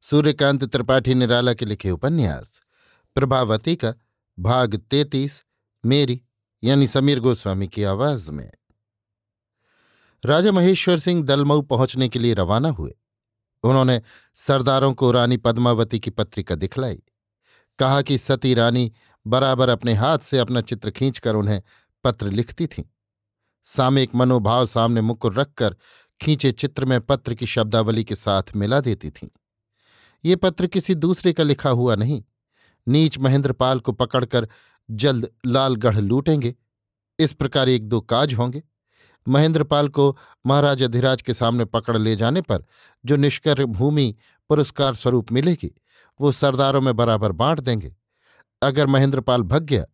[0.00, 2.60] सूर्यकांत त्रिपाठी निराला के लिखे उपन्यास।
[3.14, 3.94] प्रभावती का
[4.38, 5.44] भाग तैतीस,
[5.86, 6.22] मेरी,
[6.64, 8.52] यानी समीर गोस्वामी की आवाज़ में।
[10.24, 12.94] राजा महेश्वर सिंह दलमऊ पहुँचने के लिए रवाना हुए।
[13.62, 14.02] उन्होंने
[14.34, 17.02] सरदारों को रानी पद्मावती की पत्रिका दिखलाई।
[17.78, 18.92] कहा कि सती रानी
[19.26, 21.62] बराबर अपने हाथ से अपना चित्र खींचकर उन्हें
[22.04, 22.84] पत्र लिखती थीं।
[23.64, 25.76] सामयिक मनोभाव सामने मुकुर रखकर
[26.20, 29.28] खींचे चित्र में पत्र की शब्दावली के साथ मिला देती थीं।
[30.24, 32.22] ये पत्र किसी दूसरे का लिखा हुआ नहीं।
[32.86, 34.48] नीच महेंद्रपाल को पकड़कर
[34.88, 36.54] जल्द लालगढ़ लूटेंगे।
[37.18, 38.62] इस प्रकार एक दो काज होंगे।
[39.26, 42.64] महेंद्रपाल को महाराज अधिराज के सामने पकड़ ले जाने पर
[43.04, 44.14] जो निष्कर भूमि
[44.50, 45.72] पुरस्कार स्वरूप मिलेगी,
[46.20, 47.94] वो सरदारों में बराबर बांट देंगे।
[48.62, 49.84] अगर महेंद्रपाल भग गया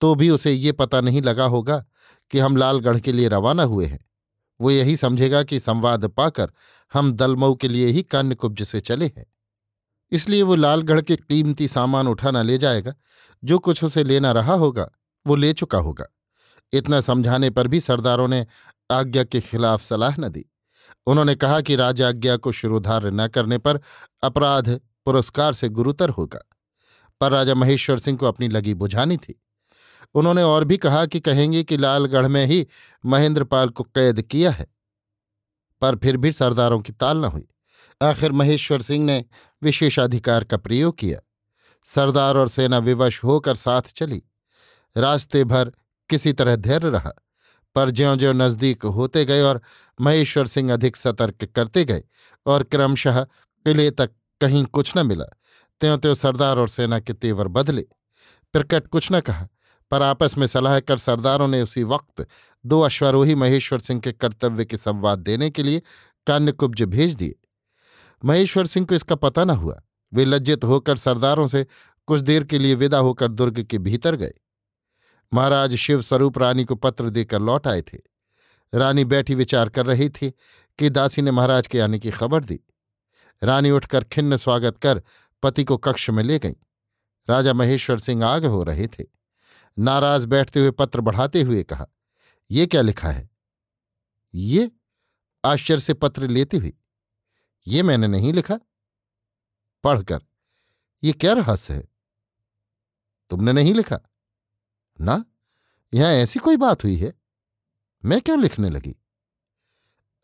[0.00, 1.84] तो भी उसे ये पता नहीं लगा होगा
[2.30, 3.98] कि हम लालगढ़ के लिए रवाना हुए हैं।
[4.60, 6.52] वो यही समझेगा कि संवाद पाकर
[6.92, 9.26] हम दलमऊ के लिए ही कान्यकुब्ज से चले हैं।
[10.12, 12.94] इसलिए वो लालगढ़ के कीमती सामान उठाना ले जाएगा।
[13.44, 14.90] जो कुछ उसे लेना रहा होगा,
[15.26, 16.06] वो ले चुका होगा।
[16.72, 18.46] इतना समझाने पर भी सरदारों ने
[18.90, 20.46] आज्ञा के खिलाफ सलाह न दी।
[21.06, 23.80] उन्होंने कहा कि राजाज्ञा को शिरोधार्य न करने पर
[24.22, 26.40] अपराध पुरस्कार से गुरुतर होगा।
[27.20, 29.42] पर राजा महेश्वर सिंह को अपनी लगी बुझानी थी।
[30.14, 32.66] उन्होंने और भी कहा कि कहेंगे कि लालगढ़ में ही
[33.06, 34.66] महेंद्रपाल को कैद किया है।
[35.80, 37.48] पर फिर भी सरदारों की ताल न हुई।
[38.00, 39.24] आखिर महेश्वर सिंह ने
[39.62, 41.18] विशेषाधिकार का प्रयोग किया।
[41.84, 44.22] सरदार और सेना विवश होकर साथ चली।
[44.96, 45.72] रास्ते भर
[46.10, 47.12] किसी तरह धैर्य रहा,
[47.76, 49.60] पर ज्यो ज्यो नज़दीक होते गए और
[50.00, 52.02] महेश्वर सिंह अधिक सतर्क करते गए
[52.46, 53.22] और क्रमशः
[53.66, 54.10] किले तक
[54.40, 55.24] कहीं कुछ न मिला
[55.80, 57.84] त्यों त्यों सरदार और सेना के तेवर बदले।
[58.54, 59.48] प्रकट कुछ न कहा,
[59.90, 62.26] पर आपस में सलाह कर सरदारों ने उसी वक्त
[62.64, 65.82] दो अश्वारोही महेश्वर सिंह के कर्तव्य के संवाद देने के लिए
[66.26, 67.34] कान्यकुब्ज भेज दिए।
[68.24, 69.82] महेश्वर सिंह को इसका पता न हुआ।
[70.12, 71.66] वे लज्जित होकर सरदारों से
[72.06, 74.32] कुछ देर के लिए विदा होकर दुर्ग के भीतर गए।
[75.34, 77.98] महाराज शिव स्वरूप रानी को पत्र देकर लौट आए थे।
[78.74, 80.30] रानी बैठी विचार कर रही थी
[80.78, 82.60] कि दासी ने महाराज के आने की खबर दी।
[83.42, 85.02] रानी उठकर खिन्न स्वागत कर
[85.42, 86.56] पति को कक्ष में ले गई।
[87.28, 89.04] राजा महेश्वर सिंह आग हो रहे थे।
[89.78, 91.86] नाराज़ बैठते हुए पत्र बढ़ाते हुए कहा,
[92.50, 93.30] ये क्या लिखा है?
[94.34, 94.70] ये?
[95.44, 96.72] आश्चर्य से पत्र लेती हुई
[97.66, 98.58] ये मैंने नहीं लिखा।
[99.84, 100.20] पढ़कर,
[101.04, 101.88] ये क्या रहस्य है?
[103.30, 104.00] तुमने नहीं लिखा?
[105.00, 105.24] ना?
[105.94, 107.14] यहाँ ऐसी कोई बात हुई है?
[108.04, 108.96] मैं क्यों लिखने लगी?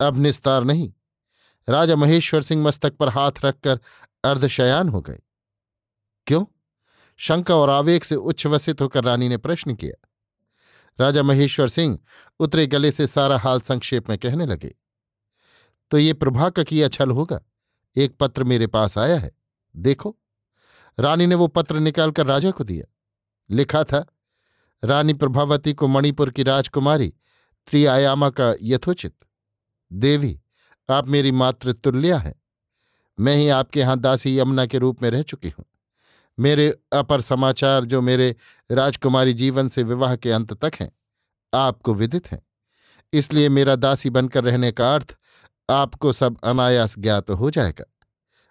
[0.01, 0.93] अब निस्तार नहीं।
[1.69, 3.79] राजा महेश्वर सिंह मस्तक पर हाथ रखकर
[4.23, 5.19] अर्धशयान हो गए।
[6.27, 6.45] क्यों?
[7.17, 10.07] शंका और आवेग से उच्छ्वसित होकर रानी ने प्रश्न किया।
[10.99, 11.99] राजा महेश्वर सिंह
[12.39, 14.75] उतरे गले से सारा हाल संक्षेप में कहने लगे।
[15.91, 17.39] तो ये प्रभा का किया छल होगा।
[17.95, 19.31] एक पत्र मेरे पास आया है,
[19.75, 20.17] देखो।
[20.99, 22.85] रानी ने वो पत्र निकालकर राजा को दिया।
[23.49, 24.05] लिखा था,
[24.83, 27.13] रानी प्रभावती को मणिपुर की राजकुमारी
[27.67, 29.15] त्रियायामा का यथोचित।
[29.93, 30.39] देवी,
[30.89, 32.35] आप मेरी मातृतुल्या हैं।
[33.19, 35.65] मैं ही आपके यहाँ दासी यमुना के रूप में रह चुकी हूँ।
[36.39, 38.35] मेरे अपर समाचार जो मेरे
[38.71, 40.91] राजकुमारी जीवन से विवाह के अंत तक हैं,
[41.53, 42.41] आपको विदित हैं।
[43.13, 45.17] इसलिए मेरा दासी बनकर रहने का अर्थ
[45.69, 47.85] आपको सब अनायास ज्ञात हो जाएगा।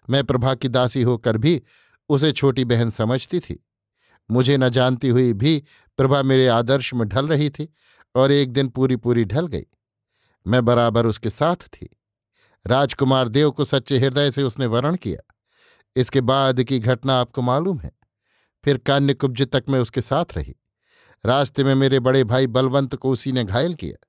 [0.08, 1.62] मैं प्रभा की दासी होकर भी
[2.08, 3.62] उसे छोटी बहन समझती थी।
[4.30, 5.62] मुझे न जानती हुई भी
[5.98, 7.68] प्रभा मेरे आदर्श में ढल रही थी
[8.14, 9.66] और एक दिन पूरी पूरी ढल गई।
[10.46, 11.88] मैं बराबर उसके साथ थी।
[12.66, 15.34] राजकुमार देव को सच्चे हृदय से उसने वर्ण किया।
[15.96, 17.90] इसके बाद की घटना आपको मालूम है।
[18.64, 20.54] फिर कान्यकुब्ज तक मैं उसके साथ रही।
[21.24, 24.06] रास्ते में मेरे बड़े भाई बलवंत को उसी ने घायल किया,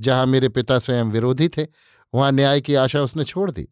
[0.00, 1.66] जहाँ मेरे पिता स्वयं विरोधी थे
[2.14, 3.68] वहाँ न्याय की आशा उसने छोड़ दी।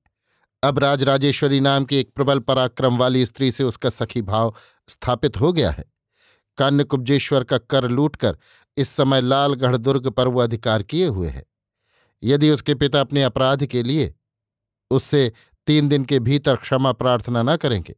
[0.62, 4.54] अब राजराजेश्वरी नाम की एक प्रबल पराक्रम वाली स्त्री से उसका सखी भाव
[4.88, 5.84] स्थापित हो गया है।
[6.58, 8.36] कान्यकुब्जेश्वर का कर लूटकर
[8.76, 11.44] इस समय लालगढ़ दुर्ग पर वो अधिकार किए हुए है।
[12.22, 14.14] यदि उसके पिता अपने अपराध के लिए
[14.90, 15.32] उससे
[15.66, 17.94] तीन दिन के भीतर क्षमा प्रार्थना न करेंगे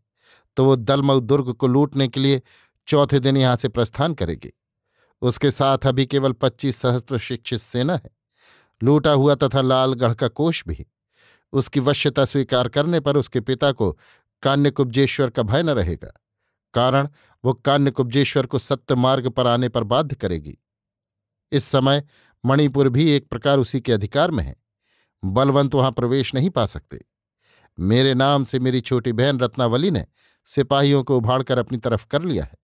[0.57, 2.43] तो वो दलमऊ दुर्ग को लूटने के लिए
[2.89, 4.53] चौथे दिन यहाँ से प्रस्थान करेगी।
[5.23, 8.11] उसके साथ अभी केवल पच्चीस सहस्त्र शिक्षित सेना है।
[8.85, 10.87] लूटा हुआ तथा लालगढ़ का कोष भी।
[11.53, 13.91] उसकी वश्यता स्वीकार करने पर उसके पिता को
[14.43, 16.13] कान्यकुब्जेश्वर का भय न रहेगा,
[16.75, 17.09] कारण
[17.45, 20.57] वो कान्यकुब्जेश्वर को सत्य मार्ग पर आने पर बाध्य करेगी।
[21.53, 22.03] इस समय
[22.45, 24.57] मणिपुर भी एक प्रकार उसी के अधिकार में है।
[25.23, 27.01] बलवंत वहाँ प्रवेश नहीं पा सकते।
[27.79, 30.05] मेरे नाम से मेरी छोटी बहन रत्नावली ने
[30.49, 32.57] सिपाहियों को उभाड़कर अपनी तरफ़ कर लिया है।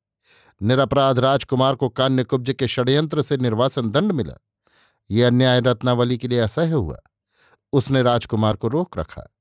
[0.61, 4.35] निरपराध राजकुमार को कान्यकुब्ज के षड्यंत्र से निर्वासन दंड मिला।
[5.11, 7.01] यह अन्याय रत्नावली के लिए असह्य हुआ।
[7.73, 9.35] उसने राजकुमार को रोक रखा।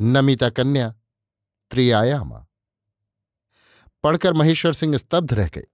[0.00, 0.94] नमिता कन्या,
[1.70, 2.46] त्रियायामा।
[4.02, 5.66] पढ़कर महेश्वर सिंह स्तब्ध रह गए।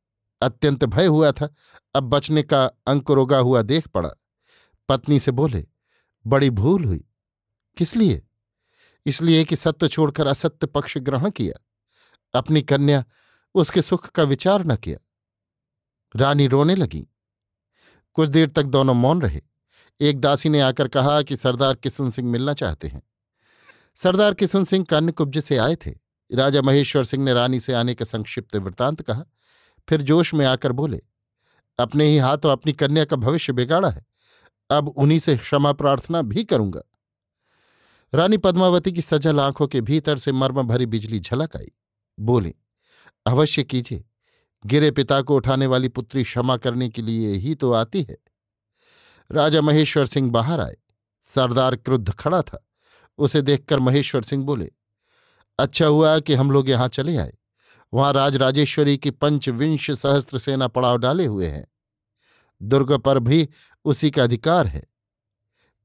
[0.42, 1.54] अत्यंत भय हुआ था।
[1.94, 4.10] अब बचने का अंक रोगा हुआ देख पड़ा।
[4.88, 5.66] पत्नी से बोले,
[6.26, 7.04] बड़ी भूल हुई।
[7.76, 8.26] किस लिए?
[9.06, 11.64] इसलिए कि सत्य छोड़कर असत्य पक्ष ग्रहण किया।
[12.38, 13.04] अपनी कन्या,
[13.54, 14.98] उसके सुख का विचार न किया।
[16.16, 17.08] रानी रोने लगी।
[18.14, 19.40] कुछ देर तक दोनों मौन रहे।
[20.00, 23.02] एक दासी ने आकर कहा कि सरदार किशुन सिंह मिलना चाहते हैं।
[23.94, 25.90] सरदार किशुन सिंह कन्नकुब्ज से आए थे।
[26.34, 29.24] राजा महेश्वर सिंह ने रानी से आने का संक्षिप्त वृतांत कहा।
[29.88, 31.00] फिर जोश में आकर बोले,
[31.78, 34.06] अपने ही हाथों अपनी कन्या का भविष्य बिगाड़ा है।
[34.70, 36.80] अब उन्हीं से क्षमा प्रार्थना भी करूँगा।
[38.14, 41.72] रानी पद्मावती की सजल आँखों के भीतर से मर्म भरी बिजली झलक आई।
[42.20, 42.54] बोली,
[43.26, 44.04] अवश्य कीजिए।
[44.66, 48.16] गिरे पिता को उठाने वाली पुत्री क्षमा करने के लिए ही तो आती है।
[49.30, 50.76] राजा महेश्वर सिंह बाहर आए।
[51.22, 52.68] सरदार क्रुद्ध खड़ा था।
[53.18, 54.70] उसे देखकर महेश्वर सिंह बोले
[55.58, 57.34] अच्छा हुआ कि हम लोग यहाँ चले आए।
[57.92, 61.66] वहाँ राज राजेश्वरी की पंचविंश सहस्त्र सेना पड़ाव डाले हुए हैं।
[62.62, 63.48] दुर्ग पर भी
[63.84, 64.84] उसी का अधिकार है।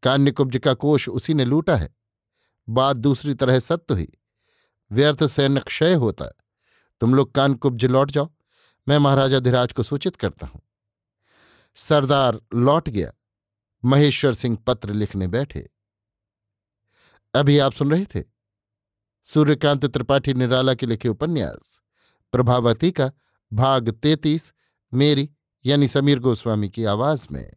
[0.03, 1.95] कान्यकुब्ज का कोष उसी ने लूटा है।
[2.69, 4.07] बात दूसरी तरह सत्य हुई।
[4.91, 6.25] व्यर्थ सैन्य क्षय होता।
[7.01, 8.29] तुम लोग कानकुब्ज लौट जाओ।
[8.87, 10.61] मैं महाराजा धीराज को सूचित करता हूँ।
[11.75, 13.11] सरदार लौट गया।
[13.85, 15.69] महेश्वर सिंह पत्र लिखने बैठे।
[17.33, 18.23] अभी आप सुन रहे थे?
[19.23, 21.81] सूर्यकांत त्रिपाठी निराला के लिखे उपन्यास।
[22.31, 23.11] प्रभावती का
[23.53, 24.53] भाग तैतीस,
[24.93, 25.29] मेरी,
[25.65, 27.51] यानी समीर गोस्वामी की आवाज़ में।